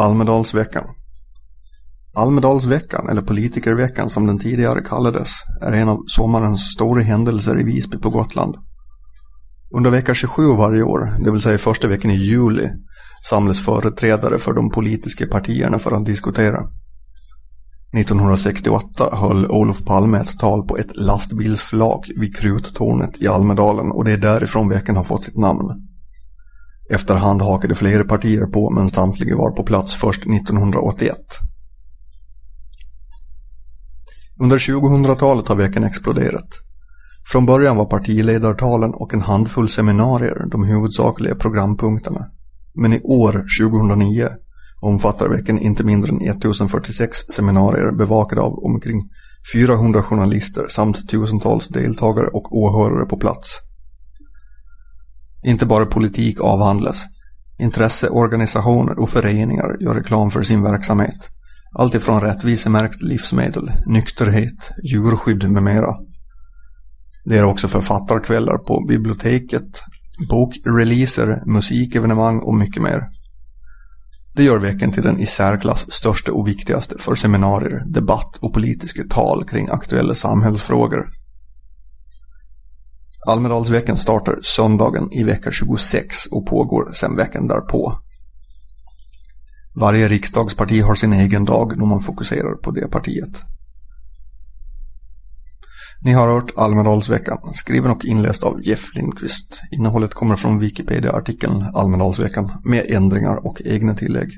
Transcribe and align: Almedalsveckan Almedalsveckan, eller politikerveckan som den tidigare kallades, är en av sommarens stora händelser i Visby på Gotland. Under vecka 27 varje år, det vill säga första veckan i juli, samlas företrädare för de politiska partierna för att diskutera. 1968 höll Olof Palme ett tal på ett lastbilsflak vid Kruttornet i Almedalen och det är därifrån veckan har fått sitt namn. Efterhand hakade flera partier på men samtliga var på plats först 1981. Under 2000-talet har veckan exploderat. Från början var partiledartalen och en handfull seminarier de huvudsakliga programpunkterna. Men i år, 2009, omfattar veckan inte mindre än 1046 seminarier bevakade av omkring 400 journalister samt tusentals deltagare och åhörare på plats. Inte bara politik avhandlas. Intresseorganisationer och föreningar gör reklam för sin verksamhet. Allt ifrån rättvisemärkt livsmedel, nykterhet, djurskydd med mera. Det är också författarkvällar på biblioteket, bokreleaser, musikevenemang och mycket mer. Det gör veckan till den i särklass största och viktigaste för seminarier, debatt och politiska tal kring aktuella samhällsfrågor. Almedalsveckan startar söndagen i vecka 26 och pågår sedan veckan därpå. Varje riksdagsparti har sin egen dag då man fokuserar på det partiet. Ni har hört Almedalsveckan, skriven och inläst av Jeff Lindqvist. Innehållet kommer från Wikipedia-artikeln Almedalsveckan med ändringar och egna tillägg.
Almedalsveckan 0.00 0.84
Almedalsveckan, 2.16 3.08
eller 3.08 3.22
politikerveckan 3.22 4.10
som 4.10 4.26
den 4.26 4.38
tidigare 4.38 4.80
kallades, 4.80 5.30
är 5.62 5.72
en 5.72 5.88
av 5.88 5.98
sommarens 6.06 6.72
stora 6.72 7.02
händelser 7.02 7.60
i 7.60 7.62
Visby 7.62 7.98
på 7.98 8.10
Gotland. 8.10 8.54
Under 9.76 9.90
vecka 9.90 10.14
27 10.14 10.56
varje 10.56 10.82
år, 10.82 11.16
det 11.24 11.30
vill 11.30 11.40
säga 11.40 11.58
första 11.58 11.88
veckan 11.88 12.10
i 12.10 12.14
juli, 12.14 12.68
samlas 13.28 13.64
företrädare 13.64 14.38
för 14.38 14.52
de 14.52 14.70
politiska 14.70 15.26
partierna 15.26 15.78
för 15.78 15.96
att 15.96 16.06
diskutera. 16.06 16.58
1968 17.96 19.08
höll 19.12 19.46
Olof 19.46 19.84
Palme 19.84 20.18
ett 20.18 20.38
tal 20.38 20.66
på 20.66 20.76
ett 20.76 20.96
lastbilsflak 20.96 22.10
vid 22.16 22.36
Kruttornet 22.36 23.22
i 23.22 23.28
Almedalen 23.28 23.92
och 23.92 24.04
det 24.04 24.12
är 24.12 24.18
därifrån 24.18 24.68
veckan 24.68 24.96
har 24.96 25.04
fått 25.04 25.24
sitt 25.24 25.38
namn. 25.38 25.89
Efterhand 26.90 27.42
hakade 27.42 27.74
flera 27.74 28.04
partier 28.04 28.46
på 28.46 28.70
men 28.70 28.88
samtliga 28.88 29.36
var 29.36 29.50
på 29.50 29.62
plats 29.62 29.94
först 29.94 30.20
1981. 30.20 31.16
Under 34.40 34.58
2000-talet 34.58 35.48
har 35.48 35.56
veckan 35.56 35.84
exploderat. 35.84 36.48
Från 37.32 37.46
början 37.46 37.76
var 37.76 37.84
partiledartalen 37.84 38.94
och 38.94 39.14
en 39.14 39.20
handfull 39.20 39.68
seminarier 39.68 40.50
de 40.50 40.64
huvudsakliga 40.64 41.34
programpunkterna. 41.34 42.26
Men 42.74 42.92
i 42.92 43.00
år, 43.00 43.32
2009, 43.60 44.28
omfattar 44.80 45.28
veckan 45.28 45.58
inte 45.58 45.84
mindre 45.84 46.10
än 46.10 46.20
1046 46.30 47.18
seminarier 47.18 47.90
bevakade 47.98 48.42
av 48.42 48.52
omkring 48.64 49.10
400 49.54 50.02
journalister 50.02 50.66
samt 50.68 51.08
tusentals 51.08 51.68
deltagare 51.68 52.26
och 52.26 52.56
åhörare 52.56 53.06
på 53.06 53.16
plats. 53.16 53.69
Inte 55.44 55.66
bara 55.66 55.86
politik 55.86 56.40
avhandlas. 56.40 57.04
Intresseorganisationer 57.58 59.00
och 59.00 59.10
föreningar 59.10 59.76
gör 59.80 59.94
reklam 59.94 60.30
för 60.30 60.42
sin 60.42 60.62
verksamhet. 60.62 61.30
Allt 61.78 61.94
ifrån 61.94 62.20
rättvisemärkt 62.20 63.02
livsmedel, 63.02 63.72
nykterhet, 63.86 64.70
djurskydd 64.92 65.50
med 65.50 65.62
mera. 65.62 65.94
Det 67.24 67.38
är 67.38 67.44
också 67.44 67.68
författarkvällar 67.68 68.58
på 68.58 68.84
biblioteket, 68.88 69.82
bokreleaser, 70.28 71.42
musikevenemang 71.46 72.38
och 72.38 72.54
mycket 72.54 72.82
mer. 72.82 73.08
Det 74.34 74.42
gör 74.42 74.58
veckan 74.58 74.92
till 74.92 75.02
den 75.02 75.20
i 75.20 75.26
särklass 75.26 75.92
största 75.92 76.32
och 76.32 76.48
viktigaste 76.48 76.98
för 76.98 77.14
seminarier, 77.14 77.92
debatt 77.92 78.36
och 78.40 78.54
politiska 78.54 79.02
tal 79.10 79.44
kring 79.44 79.68
aktuella 79.70 80.14
samhällsfrågor. 80.14 81.08
Almedalsveckan 83.26 83.96
startar 83.96 84.38
söndagen 84.42 85.12
i 85.12 85.24
vecka 85.24 85.50
26 85.50 86.26
och 86.26 86.46
pågår 86.46 86.92
sedan 86.92 87.16
veckan 87.16 87.46
därpå. 87.46 87.98
Varje 89.74 90.08
riksdagsparti 90.08 90.80
har 90.80 90.94
sin 90.94 91.12
egen 91.12 91.44
dag 91.44 91.78
då 91.78 91.86
man 91.86 92.00
fokuserar 92.00 92.54
på 92.54 92.70
det 92.70 92.88
partiet. 92.88 93.42
Ni 96.02 96.12
har 96.12 96.28
hört 96.28 96.52
Almedalsveckan, 96.56 97.38
skriven 97.54 97.90
och 97.90 98.04
inläst 98.04 98.42
av 98.42 98.60
Jeff 98.62 98.94
Lindqvist. 98.94 99.62
Innehållet 99.72 100.14
kommer 100.14 100.36
från 100.36 100.58
Wikipedia-artikeln 100.58 101.66
Almedalsveckan 101.74 102.52
med 102.64 102.86
ändringar 102.90 103.46
och 103.46 103.62
egna 103.64 103.94
tillägg. 103.94 104.30